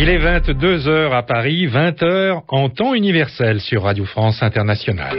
Il 0.00 0.08
est 0.08 0.18
22 0.18 0.86
heures 0.86 1.12
à 1.12 1.24
Paris, 1.24 1.66
20 1.66 2.04
heures 2.04 2.42
en 2.46 2.68
temps 2.68 2.94
universel 2.94 3.60
sur 3.60 3.82
Radio 3.82 4.04
France 4.04 4.44
Internationale. 4.44 5.18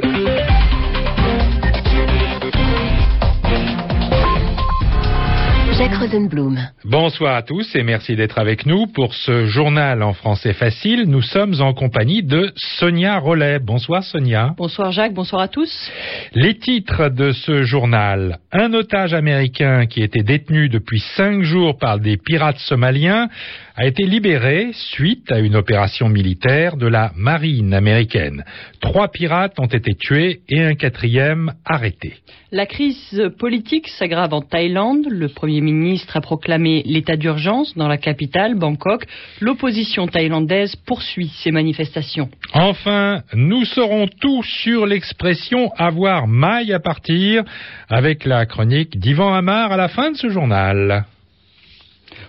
Jacques 5.79 5.95
Rosenblum. 5.95 6.59
Bonsoir 6.83 7.35
à 7.35 7.41
tous 7.41 7.73
et 7.73 7.83
merci 7.83 8.15
d'être 8.15 8.37
avec 8.37 8.65
nous 8.65 8.87
pour 8.87 9.13
ce 9.13 9.45
journal 9.45 10.03
en 10.03 10.13
français 10.13 10.51
facile. 10.51 11.05
Nous 11.07 11.21
sommes 11.21 11.55
en 11.61 11.73
compagnie 11.73 12.21
de 12.21 12.51
Sonia 12.55 13.17
Rollet. 13.17 13.59
Bonsoir 13.59 14.03
Sonia. 14.03 14.55
Bonsoir 14.57 14.91
Jacques, 14.91 15.13
bonsoir 15.13 15.41
à 15.41 15.47
tous. 15.47 15.89
Les 16.33 16.57
titres 16.57 17.07
de 17.07 17.31
ce 17.31 17.63
journal. 17.63 18.39
Un 18.51 18.73
otage 18.73 19.13
américain 19.13 19.85
qui 19.85 20.03
était 20.03 20.23
détenu 20.23 20.67
depuis 20.67 20.99
cinq 21.15 21.43
jours 21.43 21.77
par 21.77 21.97
des 21.97 22.17
pirates 22.17 22.59
somaliens 22.59 23.29
a 23.79 23.85
été 23.85 24.03
libéré 24.03 24.71
suite 24.73 25.31
à 25.31 25.39
une 25.39 25.55
opération 25.55 26.09
militaire 26.09 26.75
de 26.75 26.85
la 26.85 27.13
marine 27.15 27.73
américaine. 27.73 28.43
Trois 28.81 29.07
pirates 29.07 29.57
ont 29.57 29.67
été 29.67 29.95
tués 29.95 30.41
et 30.49 30.61
un 30.61 30.75
quatrième 30.75 31.53
arrêté. 31.63 32.15
La 32.51 32.65
crise 32.65 33.31
politique 33.39 33.87
s'aggrave 33.87 34.33
en 34.33 34.41
Thaïlande. 34.41 35.05
Le 35.09 35.29
Premier 35.29 35.61
ministre 35.61 36.17
a 36.17 36.19
proclamé 36.19 36.83
l'état 36.85 37.15
d'urgence 37.15 37.73
dans 37.77 37.87
la 37.87 37.97
capitale, 37.97 38.55
Bangkok. 38.55 39.05
L'opposition 39.39 40.07
thaïlandaise 40.07 40.75
poursuit 40.85 41.31
ses 41.41 41.51
manifestations. 41.51 42.29
Enfin, 42.53 43.21
nous 43.33 43.63
saurons 43.63 44.07
tout 44.19 44.43
sur 44.43 44.87
l'expression 44.87 45.71
avoir 45.77 46.27
maille 46.27 46.73
à 46.73 46.81
partir 46.81 47.45
avec 47.87 48.25
la 48.25 48.45
chronique 48.45 48.99
d'Ivan 48.99 49.33
Amar 49.33 49.71
à 49.71 49.77
la 49.77 49.87
fin 49.87 50.11
de 50.11 50.17
ce 50.17 50.27
journal. 50.27 51.05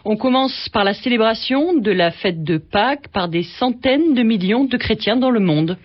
On 0.04 0.16
commence 0.16 0.68
par 0.72 0.84
la 0.84 0.94
célébration 0.94 1.76
de 1.78 1.90
la 1.90 2.10
fête 2.10 2.42
de 2.42 2.58
Pâques 2.58 3.08
par 3.12 3.28
des 3.28 3.42
centaines 3.42 4.14
de 4.14 4.22
millions 4.22 4.64
de 4.64 4.76
chrétiens 4.76 5.16
dans 5.16 5.30
le 5.30 5.40
monde. 5.40 5.76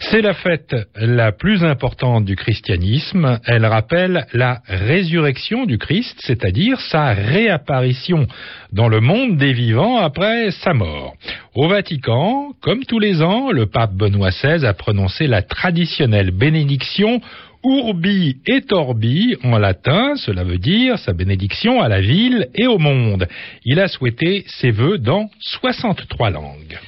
C'est 0.00 0.22
la 0.22 0.34
fête 0.34 0.74
la 0.96 1.32
plus 1.32 1.64
importante 1.64 2.24
du 2.24 2.36
christianisme. 2.36 3.38
Elle 3.46 3.66
rappelle 3.66 4.26
la 4.32 4.60
résurrection 4.66 5.64
du 5.64 5.78
Christ, 5.78 6.16
c'est-à-dire 6.20 6.80
sa 6.80 7.12
réapparition 7.12 8.26
dans 8.72 8.88
le 8.88 9.00
monde 9.00 9.36
des 9.36 9.52
vivants 9.52 9.98
après 9.98 10.50
sa 10.50 10.74
mort. 10.74 11.14
Au 11.54 11.68
Vatican, 11.68 12.52
comme 12.60 12.84
tous 12.84 12.98
les 12.98 13.22
ans, 13.22 13.50
le 13.50 13.66
pape 13.66 13.94
Benoît 13.94 14.30
XVI 14.30 14.66
a 14.66 14.74
prononcé 14.74 15.26
la 15.26 15.42
traditionnelle 15.42 16.30
bénédiction 16.30 17.20
Urbi 17.68 18.36
et 18.46 18.62
Orbi 18.70 19.34
en 19.42 19.58
latin, 19.58 20.14
cela 20.14 20.44
veut 20.44 20.58
dire 20.58 21.00
sa 21.00 21.12
bénédiction 21.12 21.82
à 21.82 21.88
la 21.88 22.00
ville 22.00 22.46
et 22.54 22.68
au 22.68 22.78
monde. 22.78 23.26
Il 23.64 23.80
a 23.80 23.88
souhaité 23.88 24.44
ses 24.46 24.70
vœux 24.70 24.98
dans 24.98 25.28
63 25.40 26.30
langues. 26.30 26.78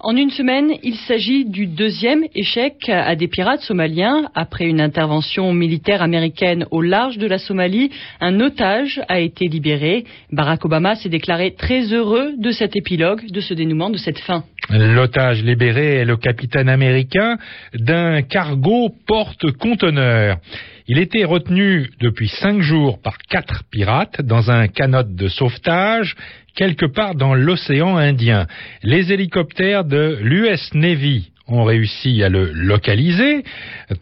En 0.00 0.14
une 0.14 0.30
semaine, 0.30 0.74
il 0.84 0.94
s'agit 0.94 1.44
du 1.44 1.66
deuxième 1.66 2.22
échec 2.36 2.88
à 2.88 3.16
des 3.16 3.26
pirates 3.26 3.62
somaliens. 3.62 4.30
Après 4.36 4.66
une 4.66 4.80
intervention 4.80 5.52
militaire 5.52 6.02
américaine 6.02 6.66
au 6.70 6.82
large 6.82 7.18
de 7.18 7.26
la 7.26 7.38
Somalie, 7.38 7.90
un 8.20 8.38
otage 8.38 9.00
a 9.08 9.18
été 9.18 9.48
libéré. 9.48 10.04
Barack 10.30 10.64
Obama 10.64 10.94
s'est 10.94 11.08
déclaré 11.08 11.56
très 11.56 11.92
heureux 11.92 12.34
de 12.38 12.52
cet 12.52 12.76
épilogue, 12.76 13.28
de 13.28 13.40
ce 13.40 13.54
dénouement, 13.54 13.90
de 13.90 13.98
cette 13.98 14.20
fin. 14.20 14.44
L'otage 14.70 15.42
libéré 15.42 15.96
est 15.96 16.04
le 16.04 16.16
capitaine 16.16 16.68
américain 16.68 17.38
d'un 17.74 18.20
cargo 18.22 18.90
porte-conteneur. 19.06 20.38
Il 20.86 20.98
était 20.98 21.24
retenu 21.24 21.90
depuis 22.00 22.28
cinq 22.28 22.60
jours 22.60 23.00
par 23.00 23.16
quatre 23.18 23.64
pirates 23.70 24.20
dans 24.20 24.50
un 24.50 24.68
canot 24.68 25.04
de 25.04 25.28
sauvetage 25.28 26.16
quelque 26.54 26.86
part 26.86 27.14
dans 27.14 27.34
l'océan 27.34 27.96
Indien. 27.96 28.46
Les 28.82 29.12
hélicoptères 29.12 29.84
de 29.84 30.18
l'US 30.20 30.74
Navy 30.74 31.30
ont 31.46 31.64
réussi 31.64 32.22
à 32.22 32.28
le 32.28 32.52
localiser. 32.52 33.44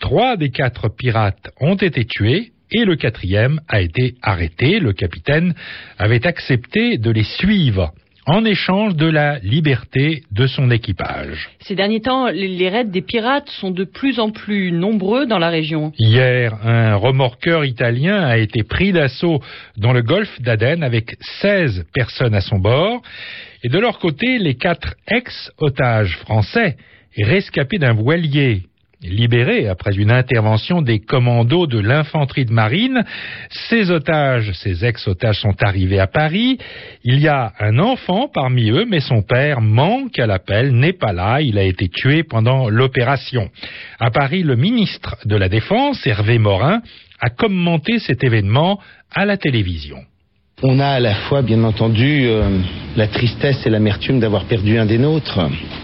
Trois 0.01 0.37
des 0.37 0.51
quatre 0.51 0.89
pirates 0.89 1.51
ont 1.61 1.77
été 1.77 2.05
tués 2.05 2.51
et 2.73 2.85
le 2.85 2.97
quatrième 2.97 3.61
a 3.69 3.81
été 3.81 4.15
arrêté. 4.23 4.81
Le 4.81 4.93
capitaine 4.93 5.55
avait 5.99 6.27
accepté 6.27 6.99
de 6.99 7.11
les 7.11 7.25
suivre 7.25 7.93
en 8.27 8.45
échange 8.45 8.97
de 8.97 9.07
la 9.07 9.39
liberté 9.39 10.23
de 10.33 10.47
son 10.47 10.71
équipage. 10.71 11.49
Ces 11.61 11.77
derniers 11.77 12.01
temps, 12.01 12.27
les 12.27 12.69
raids 12.69 12.85
des 12.85 13.03
pirates 13.03 13.49
sont 13.49 13.71
de 13.71 13.85
plus 13.85 14.19
en 14.19 14.31
plus 14.31 14.73
nombreux 14.73 15.27
dans 15.27 15.39
la 15.39 15.49
région. 15.49 15.93
Hier, 15.99 16.55
un 16.65 16.97
remorqueur 16.97 17.65
italien 17.65 18.25
a 18.25 18.37
été 18.37 18.65
pris 18.65 18.93
d'assaut 18.93 19.41
dans 19.77 19.93
le 19.93 20.03
golfe 20.03 20.41
d'Aden 20.41 20.83
avec 20.83 21.17
16 21.41 21.85
personnes 21.95 22.35
à 22.35 22.41
son 22.41 22.59
bord. 22.59 23.01
Et 23.63 23.69
de 23.69 23.79
leur 23.79 23.99
côté, 23.99 24.39
les 24.39 24.55
quatre 24.55 24.95
ex-otages 25.09 26.17
français 26.19 26.77
rescapés 27.17 27.79
d'un 27.79 27.95
voilier 27.95 28.63
libérés 29.09 29.69
après 29.69 29.95
une 29.97 30.11
intervention 30.11 30.83
des 30.83 31.01
commandos 31.01 31.67
de 31.67 31.79
l'infanterie 31.79 32.45
de 32.45 32.53
marine. 32.53 33.05
Ces 33.69 33.91
otages, 33.91 34.53
ces 34.53 34.85
ex-otages 34.85 35.41
sont 35.41 35.63
arrivés 35.63 35.99
à 35.99 36.07
Paris. 36.07 36.59
Il 37.05 37.21
y 37.21 37.29
a 37.29 37.53
un 37.61 37.79
enfant 37.79 38.29
parmi 38.33 38.71
eux, 38.71 38.85
mais 38.89 39.01
son 39.01 39.23
père 39.23 39.61
manque 39.61 40.19
à 40.19 40.27
l'appel, 40.27 40.73
n'est 40.73 40.93
pas 40.93 41.13
là, 41.13 41.41
il 41.41 41.59
a 41.59 41.65
été 41.65 41.89
tué 41.89 42.23
pendant 42.23 42.69
l'opération. 42.69 43.51
À 43.99 44.11
Paris, 44.11 44.43
le 44.43 44.57
ministre 44.57 45.17
de 45.25 45.37
la 45.37 45.49
Défense, 45.49 46.07
Hervé 46.07 46.39
Morin, 46.39 46.83
a 47.21 47.31
commenté 47.31 47.99
cet 47.99 48.25
événement 48.25 48.79
à 49.15 49.25
la 49.25 49.37
télévision. 49.37 49.99
On 50.63 50.81
a 50.81 50.89
à 50.89 51.01
la 51.01 51.15
fois, 51.15 51.43
bien 51.43 51.63
entendu, 51.65 52.23
euh, 52.25 52.61
la 52.97 53.09
tristesse 53.09 53.67
et 53.67 53.71
l'amertume 53.71 54.21
d'avoir 54.21 54.47
perdu 54.47 54.79
un 54.79 54.87
des 54.87 54.97
nôtres, 54.97 55.39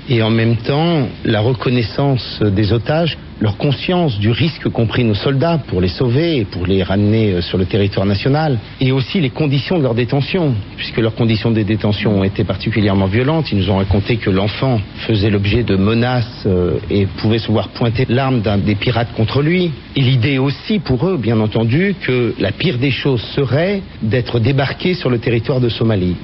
et 0.09 0.23
en 0.23 0.31
même 0.31 0.57
temps 0.57 1.09
la 1.25 1.41
reconnaissance 1.41 2.43
des 2.43 2.73
otages, 2.73 3.19
leur 3.43 3.57
conscience 3.57 4.21
du 4.21 4.31
risque 4.31 4.69
qu'ont 4.71 4.87
pris 4.87 5.03
nos 5.03 5.15
soldats 5.15 5.59
pour 5.67 5.81
les 5.81 5.89
sauver 5.89 6.39
et 6.39 6.45
pour 6.45 6.65
les 6.65 6.85
ramener 6.85 7.33
euh, 7.33 7.41
sur 7.43 7.59
le 7.59 7.65
territoire 7.65 8.07
national, 8.07 8.59
et 8.81 8.93
aussi 8.93 9.21
les 9.21 9.31
conditions 9.31 9.79
de 9.79 9.83
leur 9.83 9.95
détention, 9.95 10.55
puisque 10.77 10.99
leurs 10.99 11.17
conditions 11.17 11.51
de 11.51 11.61
détention 11.63 12.21
ont 12.21 12.25
été 12.25 12.45
particulièrement 12.45 13.07
violentes. 13.07 13.51
Ils 13.51 13.59
nous 13.59 13.71
ont 13.71 13.79
raconté 13.79 14.17
que 14.17 14.31
l'enfant 14.31 14.81
faisait 15.09 15.29
l'objet 15.29 15.65
de 15.65 15.75
menaces 15.75 16.45
euh, 16.47 16.79
et 16.89 17.07
pouvait 17.07 17.41
se 17.41 17.51
voir 17.51 17.71
pointer 17.71 18.07
l'arme 18.09 18.43
d'un 18.43 18.59
des 18.59 18.77
pirates 18.77 19.13
contre 19.17 19.43
lui. 19.43 19.73
Et 19.97 20.01
l'idée 20.01 20.39
aussi 20.39 20.79
pour 20.79 21.09
eux, 21.09 21.17
bien 21.17 21.41
entendu, 21.41 21.97
que 22.01 22.35
la 22.39 22.53
pire 22.53 22.79
des 22.79 22.93
choses 22.93 23.23
serait 23.35 23.83
d'être 24.03 24.39
débarqué 24.39 24.95
sur 24.95 25.11
le 25.11 25.19
territoire 25.19 25.61
de 25.61 25.69
Somalie. 25.69 26.17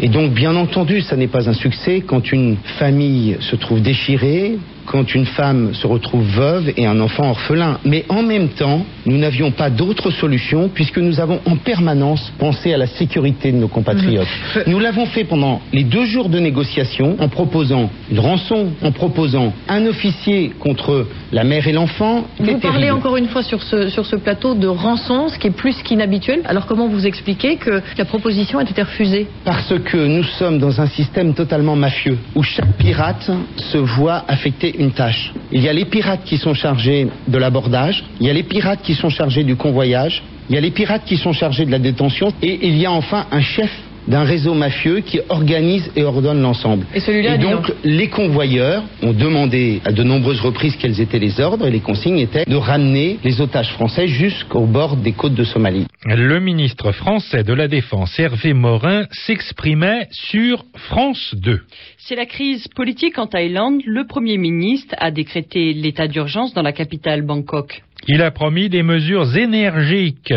Et 0.00 0.08
donc, 0.08 0.32
bien 0.32 0.56
entendu, 0.56 1.02
ça 1.02 1.16
n'est 1.16 1.28
pas 1.28 1.48
un 1.48 1.54
succès 1.54 2.00
quand 2.00 2.32
une 2.32 2.56
famille 2.78 3.36
se 3.40 3.54
trouve 3.54 3.80
déchirée, 3.80 4.58
quand 4.86 5.14
une 5.14 5.26
femme 5.26 5.74
se 5.74 5.86
retrouve 5.86 6.24
veuve 6.24 6.72
et 6.76 6.86
un 6.86 7.00
enfant 7.00 7.30
orphelin. 7.30 7.78
Mais 7.84 8.04
en 8.08 8.22
même 8.22 8.48
temps, 8.48 8.84
nous 9.06 9.18
n'avions 9.18 9.50
pas 9.50 9.70
d'autre 9.70 10.10
solution 10.10 10.70
puisque 10.72 10.98
nous 10.98 11.20
avons 11.20 11.40
en 11.46 11.56
permanence 11.56 12.32
pensé 12.38 12.72
à 12.72 12.78
la 12.78 12.86
sécurité 12.86 13.52
de 13.52 13.56
nos 13.56 13.68
compatriotes. 13.68 14.26
Nous 14.66 14.78
l'avons 14.78 15.06
fait 15.06 15.24
pendant 15.24 15.60
les 15.72 15.84
deux 15.84 16.04
jours 16.04 16.28
de 16.28 16.38
négociation 16.38 17.16
en 17.18 17.28
proposant 17.28 17.90
une 18.10 18.20
rançon, 18.20 18.68
en 18.82 18.92
proposant 18.92 19.52
un 19.68 19.86
officier 19.86 20.52
contre 20.60 21.06
la 21.32 21.44
mère 21.44 21.66
et 21.66 21.72
l'enfant. 21.72 22.24
Vous 22.38 22.58
parlez 22.58 22.90
encore 22.90 23.16
une 23.16 23.28
fois 23.28 23.42
sur 23.42 23.62
ce, 23.62 23.88
sur 23.88 24.06
ce 24.06 24.16
plateau 24.16 24.54
de 24.54 24.66
rançon, 24.66 25.28
ce 25.28 25.38
qui 25.38 25.48
est 25.48 25.56
plus 25.56 25.82
qu'inhabituel. 25.82 26.40
Alors 26.44 26.66
comment 26.66 26.88
vous 26.88 27.06
expliquez 27.06 27.56
que 27.56 27.82
la 27.96 28.04
proposition 28.04 28.58
a 28.58 28.62
été 28.62 28.82
refusée? 28.82 29.26
Parce 29.44 29.74
que 29.84 29.96
nous 29.96 30.24
sommes 30.24 30.58
dans 30.58 30.80
un 30.80 30.86
système 30.86 31.34
totalement 31.34 31.76
mafieux, 31.76 32.18
où 32.34 32.42
chaque 32.42 32.72
pirate 32.78 33.30
se 33.56 33.78
voit 33.78 34.24
affecter 34.28 34.73
une 34.78 34.92
tâche. 34.92 35.32
Il 35.52 35.62
y 35.62 35.68
a 35.68 35.72
les 35.72 35.84
pirates 35.84 36.24
qui 36.24 36.36
sont 36.36 36.54
chargés 36.54 37.08
de 37.26 37.38
l'abordage, 37.38 38.04
il 38.20 38.26
y 38.26 38.30
a 38.30 38.32
les 38.32 38.42
pirates 38.42 38.82
qui 38.82 38.94
sont 38.94 39.10
chargés 39.10 39.44
du 39.44 39.56
convoyage, 39.56 40.22
il 40.48 40.54
y 40.54 40.58
a 40.58 40.60
les 40.60 40.70
pirates 40.70 41.04
qui 41.04 41.16
sont 41.16 41.32
chargés 41.32 41.64
de 41.64 41.70
la 41.70 41.78
détention, 41.78 42.32
et 42.42 42.66
il 42.66 42.76
y 42.76 42.86
a 42.86 42.92
enfin 42.92 43.26
un 43.30 43.40
chef 43.40 43.70
d'un 44.08 44.24
réseau 44.24 44.54
mafieux 44.54 45.00
qui 45.00 45.20
organise 45.28 45.90
et 45.96 46.04
ordonne 46.04 46.40
l'ensemble. 46.42 46.86
Et 46.94 47.38
donc. 47.38 47.72
les 47.84 48.08
convoyeurs 48.08 48.82
ont 49.02 49.12
demandé 49.12 49.80
à 49.84 49.92
de 49.92 50.02
nombreuses 50.02 50.40
reprises 50.40 50.76
quels 50.76 51.00
étaient 51.00 51.18
les 51.18 51.40
ordres, 51.40 51.66
et 51.66 51.70
les 51.70 51.80
consignes 51.80 52.18
étaient 52.18 52.44
de 52.44 52.56
ramener 52.56 53.18
les 53.24 53.40
otages 53.40 53.72
français 53.72 54.06
jusqu'au 54.06 54.66
bord 54.66 54.96
des 54.96 55.12
côtes 55.12 55.34
de 55.34 55.44
Somalie. 55.44 55.86
Le 56.06 56.38
ministre 56.38 56.92
français 56.92 57.42
de 57.42 57.52
la 57.52 57.68
Défense, 57.68 58.18
Hervé 58.18 58.52
Morin, 58.52 59.04
s'exprimait 59.10 60.08
sur 60.10 60.64
France 60.74 61.34
2. 61.34 61.60
C'est 61.98 62.16
la 62.16 62.26
crise 62.26 62.68
politique 62.68 63.18
en 63.18 63.26
Thaïlande. 63.26 63.80
Le 63.86 64.06
Premier 64.06 64.36
ministre 64.36 64.94
a 64.98 65.10
décrété 65.10 65.72
l'état 65.72 66.06
d'urgence 66.06 66.52
dans 66.52 66.62
la 66.62 66.72
capitale 66.72 67.22
Bangkok. 67.22 67.82
Il 68.06 68.22
a 68.22 68.30
promis 68.30 68.68
des 68.68 68.82
mesures 68.82 69.36
énergiques 69.36 70.34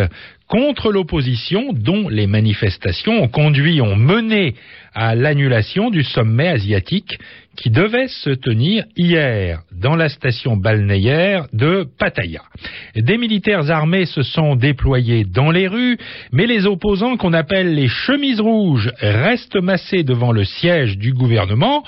contre 0.48 0.92
l'opposition 0.92 1.74
dont 1.74 2.08
les 2.08 2.28
manifestations 2.28 3.22
ont 3.22 3.28
conduit, 3.28 3.82
ont 3.82 3.98
mené 3.98 4.56
à 4.94 5.14
l'annulation 5.14 5.90
du 5.90 6.04
sommet 6.04 6.48
asiatique 6.48 7.20
qui 7.58 7.70
devait 7.70 8.08
se 8.08 8.30
tenir 8.30 8.86
hier 8.96 9.64
dans 9.74 9.96
la 9.96 10.08
station 10.08 10.56
balnéaire 10.56 11.48
de 11.52 11.86
Pattaya. 12.00 12.44
Des 12.96 13.18
militaires 13.18 13.70
armés 13.70 14.06
se 14.06 14.24
sont 14.24 14.56
déployés 14.56 15.26
dans 15.26 15.52
les 15.52 15.68
rues, 15.68 15.98
mais 16.32 16.48
les 16.48 16.66
opposants 16.66 17.18
qu'on 17.18 17.34
appelle 17.34 17.76
les 17.76 17.90
chemises 17.90 18.40
rouges 18.40 18.92
restent 19.02 19.62
massés 19.62 20.04
devant 20.04 20.32
le 20.32 20.46
siège 20.46 20.98
du 20.98 21.12
gouvernement 21.12 21.84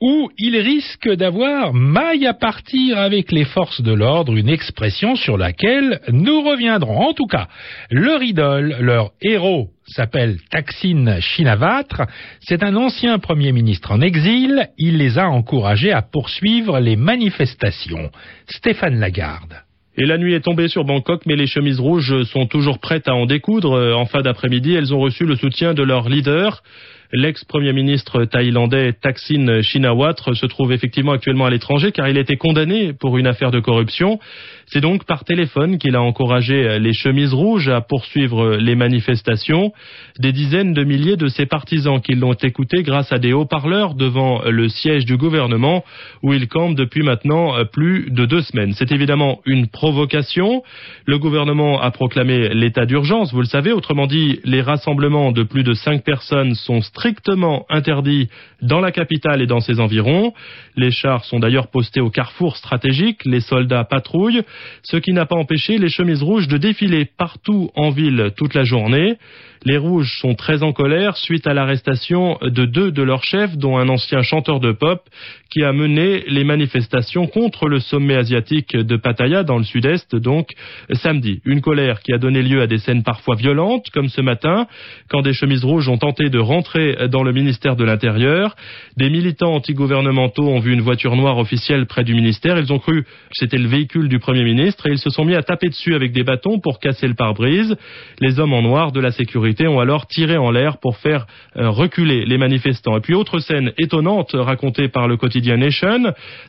où 0.00 0.30
il 0.38 0.56
risque 0.56 1.10
d'avoir 1.10 1.74
maille 1.74 2.26
à 2.26 2.34
partir 2.34 2.98
avec 2.98 3.32
les 3.32 3.44
forces 3.44 3.80
de 3.80 3.92
l'ordre, 3.92 4.36
une 4.36 4.48
expression 4.48 5.16
sur 5.16 5.36
laquelle 5.36 6.00
nous 6.10 6.42
reviendrons. 6.42 7.08
En 7.08 7.14
tout 7.14 7.26
cas, 7.26 7.48
leur 7.90 8.22
idole, 8.22 8.76
leur 8.80 9.10
héros 9.20 9.70
s'appelle 9.86 10.38
Taksin 10.50 11.20
Shinawatra. 11.20 12.06
C'est 12.40 12.62
un 12.62 12.76
ancien 12.76 13.18
premier 13.18 13.52
ministre 13.52 13.90
en 13.90 14.00
exil. 14.00 14.68
Il 14.78 14.98
les 14.98 15.18
a 15.18 15.28
encouragés 15.28 15.92
à 15.92 16.02
poursuivre 16.02 16.78
les 16.78 16.96
manifestations. 16.96 18.10
Stéphane 18.48 19.00
Lagarde. 19.00 19.62
Et 20.00 20.06
la 20.06 20.16
nuit 20.16 20.34
est 20.34 20.44
tombée 20.44 20.68
sur 20.68 20.84
Bangkok, 20.84 21.22
mais 21.26 21.34
les 21.34 21.48
chemises 21.48 21.80
rouges 21.80 22.22
sont 22.24 22.46
toujours 22.46 22.78
prêtes 22.78 23.08
à 23.08 23.16
en 23.16 23.26
découdre. 23.26 23.96
En 23.96 24.06
fin 24.06 24.22
d'après-midi, 24.22 24.74
elles 24.74 24.94
ont 24.94 25.00
reçu 25.00 25.24
le 25.24 25.34
soutien 25.34 25.74
de 25.74 25.82
leur 25.82 26.08
leader. 26.08 26.62
L'ex-premier 27.10 27.72
ministre 27.72 28.24
thaïlandais 28.24 28.92
Thaksin 28.92 29.62
Shinawatra 29.62 30.34
se 30.34 30.44
trouve 30.44 30.72
effectivement 30.72 31.12
actuellement 31.12 31.46
à 31.46 31.50
l'étranger 31.50 31.90
car 31.90 32.06
il 32.06 32.18
a 32.18 32.20
été 32.20 32.36
condamné 32.36 32.92
pour 32.92 33.16
une 33.16 33.26
affaire 33.26 33.50
de 33.50 33.60
corruption. 33.60 34.18
C'est 34.66 34.82
donc 34.82 35.06
par 35.06 35.24
téléphone 35.24 35.78
qu'il 35.78 35.96
a 35.96 36.02
encouragé 36.02 36.78
les 36.78 36.92
chemises 36.92 37.32
rouges 37.32 37.70
à 37.70 37.80
poursuivre 37.80 38.56
les 38.56 38.74
manifestations. 38.74 39.72
Des 40.18 40.32
dizaines 40.32 40.74
de 40.74 40.84
milliers 40.84 41.16
de 41.16 41.28
ses 41.28 41.46
partisans 41.46 42.02
qui 42.02 42.14
l'ont 42.14 42.34
écouté 42.34 42.82
grâce 42.82 43.10
à 43.10 43.18
des 43.18 43.32
haut-parleurs 43.32 43.94
devant 43.94 44.42
le 44.42 44.68
siège 44.68 45.06
du 45.06 45.16
gouvernement 45.16 45.84
où 46.22 46.34
il 46.34 46.46
campe 46.46 46.74
depuis 46.74 47.02
maintenant 47.02 47.54
plus 47.72 48.10
de 48.10 48.26
deux 48.26 48.42
semaines. 48.42 48.74
C'est 48.74 48.92
évidemment 48.92 49.40
une 49.46 49.68
provocation. 49.68 50.62
Le 51.06 51.18
gouvernement 51.18 51.80
a 51.80 51.90
proclamé 51.90 52.50
l'état 52.50 52.84
d'urgence, 52.84 53.32
vous 53.32 53.40
le 53.40 53.46
savez. 53.46 53.72
Autrement 53.72 54.06
dit, 54.06 54.40
les 54.44 54.60
rassemblements 54.60 55.32
de 55.32 55.42
plus 55.42 55.62
de 55.62 55.72
cinq 55.72 56.04
personnes 56.04 56.54
sont 56.54 56.82
strictement 56.98 57.64
interdits 57.70 58.28
dans 58.60 58.80
la 58.80 58.90
capitale 58.90 59.40
et 59.40 59.46
dans 59.46 59.60
ses 59.60 59.78
environs. 59.78 60.32
Les 60.76 60.90
chars 60.90 61.24
sont 61.24 61.38
d'ailleurs 61.38 61.68
postés 61.68 62.00
au 62.00 62.10
carrefour 62.10 62.56
stratégique, 62.56 63.20
les 63.24 63.40
soldats 63.40 63.84
patrouillent, 63.84 64.42
ce 64.82 64.96
qui 64.96 65.12
n'a 65.12 65.24
pas 65.24 65.36
empêché 65.36 65.78
les 65.78 65.90
chemises 65.90 66.24
rouges 66.24 66.48
de 66.48 66.56
défiler 66.56 67.04
partout 67.04 67.70
en 67.76 67.90
ville 67.90 68.32
toute 68.36 68.54
la 68.54 68.64
journée. 68.64 69.16
Les 69.64 69.76
Rouges 69.76 70.18
sont 70.20 70.34
très 70.34 70.62
en 70.62 70.72
colère 70.72 71.16
suite 71.16 71.46
à 71.46 71.54
l'arrestation 71.54 72.38
de 72.42 72.64
deux 72.64 72.92
de 72.92 73.02
leurs 73.02 73.24
chefs, 73.24 73.56
dont 73.56 73.76
un 73.76 73.88
ancien 73.88 74.22
chanteur 74.22 74.60
de 74.60 74.72
pop, 74.72 75.02
qui 75.50 75.62
a 75.64 75.72
mené 75.72 76.24
les 76.28 76.44
manifestations 76.44 77.26
contre 77.26 77.68
le 77.68 77.80
sommet 77.80 78.16
asiatique 78.16 78.76
de 78.76 78.96
Pattaya, 78.96 79.44
dans 79.44 79.58
le 79.58 79.64
sud-est, 79.64 80.14
donc 80.14 80.50
samedi. 80.92 81.40
Une 81.44 81.60
colère 81.60 82.00
qui 82.00 82.12
a 82.12 82.18
donné 82.18 82.42
lieu 82.42 82.60
à 82.60 82.66
des 82.66 82.78
scènes 82.78 83.02
parfois 83.02 83.36
violentes, 83.36 83.86
comme 83.90 84.08
ce 84.08 84.20
matin, 84.20 84.66
quand 85.08 85.22
des 85.22 85.32
chemises 85.32 85.64
rouges 85.64 85.88
ont 85.88 85.98
tenté 85.98 86.28
de 86.28 86.38
rentrer 86.38 87.08
dans 87.08 87.22
le 87.22 87.32
ministère 87.32 87.76
de 87.76 87.84
l'Intérieur. 87.84 88.56
Des 88.96 89.10
militants 89.10 89.54
antigouvernementaux 89.54 90.46
ont 90.46 90.60
vu 90.60 90.72
une 90.72 90.80
voiture 90.80 91.16
noire 91.16 91.38
officielle 91.38 91.86
près 91.86 92.04
du 92.04 92.14
ministère. 92.14 92.58
Ils 92.58 92.72
ont 92.72 92.78
cru 92.78 93.04
que 93.04 93.08
c'était 93.32 93.58
le 93.58 93.68
véhicule 93.68 94.08
du 94.08 94.18
Premier 94.18 94.44
ministre 94.44 94.86
et 94.86 94.92
ils 94.92 94.98
se 94.98 95.10
sont 95.10 95.24
mis 95.24 95.34
à 95.34 95.42
taper 95.42 95.68
dessus 95.68 95.94
avec 95.94 96.12
des 96.12 96.24
bâtons 96.24 96.58
pour 96.60 96.78
casser 96.78 97.08
le 97.08 97.14
pare-brise. 97.14 97.76
Les 98.20 98.38
hommes 98.38 98.52
en 98.52 98.62
noir 98.62 98.92
de 98.92 99.00
la 99.00 99.12
sécurité 99.12 99.66
ont 99.66 99.80
alors 99.80 100.06
tiré 100.06 100.36
en 100.36 100.50
l'air 100.50 100.78
pour 100.78 100.98
faire 100.98 101.26
euh, 101.56 101.70
reculer 101.70 102.24
les 102.26 102.38
manifestants. 102.38 102.96
Et 102.96 103.00
puis 103.00 103.14
autre 103.14 103.38
scène 103.38 103.72
étonnante 103.78 104.30
racontée 104.34 104.88
par 104.88 105.08
le 105.08 105.16
quotidien 105.16 105.47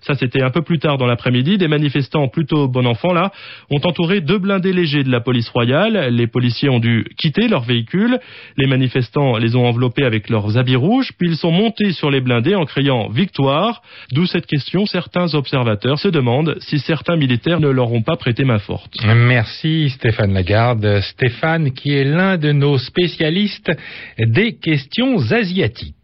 Ça 0.01 0.15
c'était 0.15 0.41
un 0.41 0.49
peu 0.49 0.61
plus 0.61 0.79
tard 0.79 0.97
dans 0.97 1.05
l'après-midi, 1.05 1.57
des 1.57 1.67
manifestants 1.67 2.27
plutôt 2.27 2.67
bon 2.67 2.85
enfant 2.85 3.13
là 3.13 3.31
ont 3.69 3.81
entouré 3.83 4.21
deux 4.21 4.37
blindés 4.37 4.73
légers 4.73 5.03
de 5.03 5.11
la 5.11 5.21
police 5.21 5.49
royale. 5.49 6.09
Les 6.11 6.27
policiers 6.27 6.69
ont 6.69 6.79
dû 6.79 7.05
quitter 7.17 7.47
leur 7.47 7.63
véhicule. 7.63 8.19
Les 8.57 8.67
manifestants 8.67 9.37
les 9.37 9.55
ont 9.55 9.65
enveloppés 9.65 10.05
avec 10.05 10.29
leurs 10.29 10.57
habits 10.57 10.75
rouges, 10.75 11.11
puis 11.17 11.29
ils 11.29 11.37
sont 11.37 11.51
montés 11.51 11.91
sur 11.91 12.09
les 12.09 12.21
blindés 12.21 12.55
en 12.55 12.65
criant 12.65 13.09
victoire. 13.09 13.81
D'où 14.11 14.25
cette 14.25 14.45
question, 14.45 14.85
certains 14.85 15.33
observateurs 15.33 15.99
se 15.99 16.07
demandent 16.07 16.55
si 16.59 16.79
certains 16.79 17.15
militaires 17.15 17.59
ne 17.59 17.69
leur 17.69 17.91
ont 17.91 18.01
pas 18.01 18.15
prêté 18.15 18.43
main 18.43 18.59
forte. 18.59 18.93
Merci 19.05 19.89
Stéphane 19.89 20.33
Lagarde. 20.33 21.01
Stéphane 21.01 21.71
qui 21.71 21.93
est 21.93 22.03
l'un 22.03 22.37
de 22.37 22.51
nos 22.51 22.77
spécialiste 22.77 23.71
des 24.17 24.57
questions 24.57 25.31
asiatiques. 25.31 25.95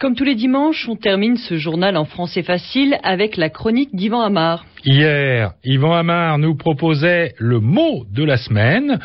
Comme 0.00 0.14
tous 0.14 0.24
les 0.24 0.34
dimanches, 0.34 0.88
on 0.88 0.96
termine 0.96 1.36
ce 1.36 1.58
journal 1.58 1.98
en 1.98 2.06
français 2.06 2.42
facile 2.42 2.98
avec 3.02 3.36
la 3.36 3.50
chronique 3.50 3.94
d'Yvan 3.94 4.22
Amar. 4.22 4.64
Hier, 4.82 5.52
Yvan 5.62 5.92
Amar 5.92 6.38
nous 6.38 6.54
proposait 6.54 7.34
le 7.36 7.60
mot 7.60 8.06
de 8.10 8.24
la 8.24 8.38
semaine. 8.38 8.98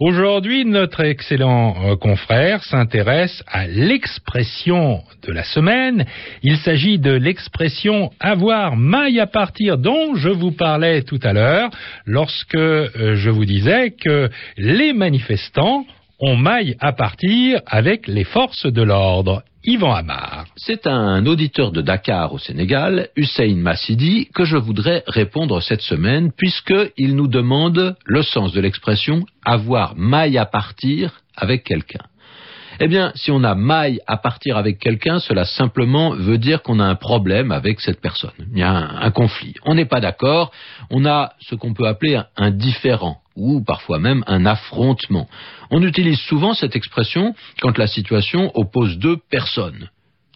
Aujourd'hui, 0.00 0.64
notre 0.64 1.04
excellent 1.04 1.76
euh, 1.84 1.94
confrère 1.94 2.64
s'intéresse 2.64 3.44
à 3.46 3.68
l'expression 3.68 5.02
de 5.22 5.32
la 5.32 5.44
semaine. 5.44 6.04
Il 6.42 6.56
s'agit 6.56 6.98
de 6.98 7.12
l'expression 7.12 8.10
avoir 8.18 8.74
maille 8.74 9.20
à 9.20 9.28
partir 9.28 9.78
dont 9.78 10.16
je 10.16 10.30
vous 10.30 10.50
parlais 10.50 11.02
tout 11.02 11.20
à 11.22 11.32
l'heure 11.32 11.70
lorsque 12.06 12.56
euh, 12.56 13.14
je 13.14 13.30
vous 13.30 13.44
disais 13.44 13.92
que 13.92 14.28
les 14.56 14.94
manifestants 14.94 15.86
on 16.20 16.36
maille 16.36 16.76
à 16.80 16.92
partir 16.92 17.60
avec 17.66 18.06
les 18.06 18.24
forces 18.24 18.66
de 18.66 18.82
l'ordre. 18.82 19.42
Yvan 19.64 19.92
Amar. 19.94 20.46
C'est 20.56 20.86
un 20.86 21.26
auditeur 21.26 21.70
de 21.70 21.82
Dakar 21.82 22.32
au 22.32 22.38
Sénégal, 22.38 23.08
Hussein 23.16 23.56
Massidi, 23.56 24.28
que 24.34 24.44
je 24.44 24.56
voudrais 24.56 25.02
répondre 25.06 25.60
cette 25.60 25.82
semaine, 25.82 26.32
puisqu'il 26.32 27.14
nous 27.14 27.28
demande 27.28 27.96
le 28.06 28.22
sens 28.22 28.52
de 28.52 28.60
l'expression 28.60 29.26
avoir 29.44 29.96
maille 29.96 30.38
à 30.38 30.46
partir 30.46 31.20
avec 31.36 31.64
quelqu'un. 31.64 32.04
Eh 32.82 32.88
bien, 32.88 33.12
si 33.14 33.30
on 33.30 33.44
a 33.44 33.54
maille 33.54 34.00
à 34.06 34.16
partir 34.16 34.56
avec 34.56 34.78
quelqu'un, 34.78 35.18
cela 35.18 35.44
simplement 35.44 36.10
veut 36.14 36.38
dire 36.38 36.62
qu'on 36.62 36.80
a 36.80 36.84
un 36.84 36.94
problème 36.94 37.52
avec 37.52 37.80
cette 37.80 38.00
personne. 38.00 38.30
Il 38.52 38.58
y 38.58 38.62
a 38.62 38.70
un, 38.72 39.10
conflit. 39.10 39.54
On 39.66 39.74
n'est 39.74 39.84
pas 39.84 40.00
d'accord. 40.00 40.50
On 40.90 41.04
a 41.04 41.32
ce 41.40 41.54
qu'on 41.54 41.74
peut 41.74 41.86
appeler 41.86 42.18
un 42.38 42.50
différent 42.50 43.18
ou 43.40 43.64
parfois 43.64 43.98
même 43.98 44.22
un 44.26 44.44
affrontement. 44.46 45.28
On 45.70 45.82
utilise 45.82 46.20
souvent 46.20 46.54
cette 46.54 46.76
expression 46.76 47.34
quand 47.60 47.78
la 47.78 47.86
situation 47.86 48.50
oppose 48.54 48.98
deux 48.98 49.16
personnes. 49.30 49.88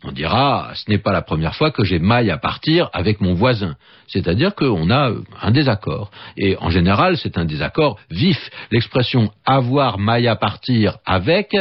On 0.07 0.13
dira, 0.13 0.73
ce 0.75 0.91
n'est 0.91 0.99
pas 0.99 1.13
la 1.13 1.23
première 1.23 1.55
fois 1.55 1.71
que 1.71 1.83
j'ai 1.83 1.99
maille 1.99 2.31
à 2.31 2.37
partir 2.37 2.91
avec 2.93 3.23
mon 3.23 3.33
voisin. 3.33 3.75
C'est-à-dire 4.07 4.55
qu'on 4.55 4.91
a 4.91 5.11
un 5.41 5.51
désaccord. 5.51 6.11
Et 6.37 6.59
en 6.59 6.69
général, 6.69 7.17
c'est 7.17 7.39
un 7.39 7.47
désaccord 7.47 7.99
vif. 8.11 8.51
L'expression 8.71 9.31
avoir 9.47 9.99
maille 9.99 10.29
à 10.29 10.37
partir 10.37 10.99
avec, 11.07 11.57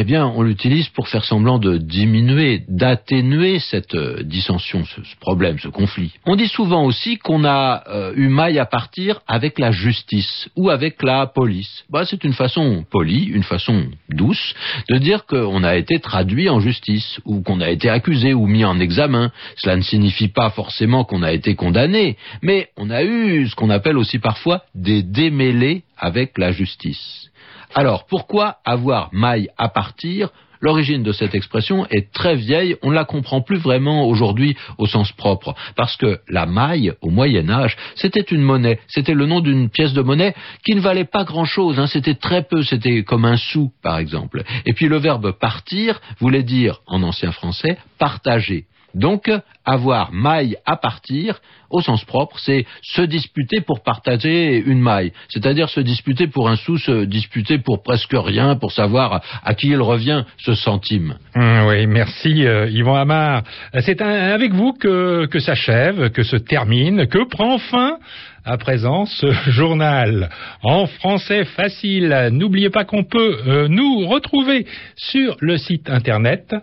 eh 0.00 0.04
bien, 0.04 0.32
on 0.34 0.40
l'utilise 0.40 0.88
pour 0.88 1.08
faire 1.08 1.26
semblant 1.26 1.58
de 1.58 1.76
diminuer, 1.76 2.64
d'atténuer 2.68 3.58
cette 3.58 3.94
euh, 3.94 4.22
dissension, 4.22 4.82
ce, 4.86 5.02
problème, 5.20 5.58
ce 5.58 5.68
conflit. 5.68 6.14
On 6.24 6.36
dit 6.36 6.48
souvent 6.48 6.84
aussi 6.84 7.18
qu'on 7.18 7.44
a 7.44 7.82
euh, 7.86 8.14
eu 8.16 8.28
maille 8.28 8.58
à 8.58 8.64
partir 8.64 9.20
avec 9.28 9.58
la 9.58 9.72
justice 9.72 10.48
ou 10.56 10.70
avec 10.70 11.02
la 11.02 11.26
police. 11.26 11.84
Bah, 11.90 12.06
c'est 12.06 12.24
une 12.24 12.32
façon 12.32 12.82
polie, 12.90 13.24
une 13.24 13.42
façon 13.42 13.88
douce 14.08 14.54
de 14.88 14.96
dire 14.96 15.26
qu'on 15.26 15.62
a 15.64 15.76
été 15.76 16.00
traduit 16.00 16.48
en 16.48 16.60
justice 16.60 17.20
ou 17.26 17.42
qu'on 17.42 17.60
a 17.60 17.68
été 17.68 17.90
accusé 17.90 18.32
ou 18.32 18.46
mis 18.46 18.64
en 18.64 18.80
examen. 18.80 19.30
Cela 19.56 19.76
ne 19.76 19.82
signifie 19.82 20.28
pas 20.28 20.48
forcément 20.48 21.04
qu'on 21.04 21.22
a 21.22 21.32
été 21.32 21.56
condamné, 21.56 22.16
mais 22.40 22.70
on 22.78 22.88
a 22.88 23.04
eu 23.04 23.46
ce 23.48 23.54
qu'on 23.54 23.68
appelle 23.68 23.98
aussi 23.98 24.18
parfois 24.18 24.62
des 24.74 25.02
démêlés 25.02 25.82
avec 25.98 26.38
la 26.38 26.52
justice. 26.52 27.29
Alors, 27.74 28.06
pourquoi 28.06 28.56
avoir 28.64 29.10
maille 29.12 29.48
à 29.56 29.68
partir 29.68 30.30
L'origine 30.62 31.02
de 31.02 31.12
cette 31.12 31.34
expression 31.34 31.86
est 31.86 32.12
très 32.12 32.36
vieille, 32.36 32.76
on 32.82 32.90
ne 32.90 32.94
la 32.94 33.06
comprend 33.06 33.40
plus 33.40 33.56
vraiment 33.56 34.06
aujourd'hui 34.06 34.56
au 34.76 34.86
sens 34.86 35.10
propre, 35.12 35.54
parce 35.74 35.96
que 35.96 36.18
la 36.28 36.44
maille, 36.44 36.92
au 37.00 37.08
Moyen 37.08 37.48
Âge, 37.48 37.78
c'était 37.94 38.20
une 38.20 38.42
monnaie, 38.42 38.78
c'était 38.86 39.14
le 39.14 39.24
nom 39.24 39.40
d'une 39.40 39.70
pièce 39.70 39.94
de 39.94 40.02
monnaie 40.02 40.34
qui 40.62 40.74
ne 40.74 40.80
valait 40.80 41.06
pas 41.06 41.24
grand-chose, 41.24 41.80
hein. 41.80 41.86
c'était 41.86 42.14
très 42.14 42.42
peu, 42.42 42.62
c'était 42.62 43.04
comme 43.04 43.24
un 43.24 43.38
sou, 43.38 43.72
par 43.82 43.96
exemple. 43.96 44.42
Et 44.66 44.74
puis 44.74 44.88
le 44.88 44.98
verbe 44.98 45.32
partir 45.32 45.98
voulait 46.18 46.42
dire, 46.42 46.80
en 46.86 47.02
ancien 47.02 47.32
français, 47.32 47.78
partager. 47.98 48.66
Donc, 48.94 49.30
avoir 49.70 50.12
maille 50.12 50.56
à 50.66 50.76
partir, 50.76 51.40
au 51.70 51.80
sens 51.80 52.04
propre, 52.04 52.38
c'est 52.38 52.66
se 52.82 53.02
disputer 53.02 53.60
pour 53.60 53.82
partager 53.82 54.56
une 54.56 54.80
maille. 54.80 55.12
C'est-à-dire 55.28 55.68
se 55.68 55.80
disputer 55.80 56.26
pour 56.26 56.48
un 56.48 56.56
sou, 56.56 56.78
se 56.78 57.04
disputer 57.04 57.58
pour 57.58 57.82
presque 57.82 58.14
rien, 58.14 58.56
pour 58.56 58.72
savoir 58.72 59.22
à 59.44 59.54
qui 59.54 59.68
il 59.68 59.80
revient 59.80 60.24
ce 60.38 60.54
centime. 60.54 61.16
Hum, 61.36 61.66
oui, 61.68 61.86
merci 61.86 62.46
euh, 62.46 62.68
Yvon 62.68 62.94
Amar. 62.94 63.42
C'est 63.80 64.02
avec 64.02 64.52
vous 64.52 64.72
que, 64.72 65.26
que 65.26 65.38
s'achève, 65.38 66.10
que 66.10 66.22
se 66.22 66.36
termine, 66.36 67.06
que 67.06 67.28
prend 67.28 67.58
fin 67.58 67.98
à 68.44 68.56
présent 68.56 69.06
ce 69.06 69.30
journal 69.50 70.30
en 70.62 70.86
français 70.86 71.44
facile. 71.44 72.30
N'oubliez 72.32 72.70
pas 72.70 72.84
qu'on 72.84 73.04
peut 73.04 73.38
euh, 73.46 73.68
nous 73.68 74.06
retrouver 74.06 74.66
sur 74.96 75.36
le 75.40 75.56
site 75.56 75.88
internet 75.90 76.54